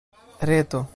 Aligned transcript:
reto 0.39 0.87